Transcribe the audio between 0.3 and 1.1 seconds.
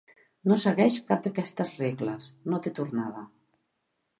No segueix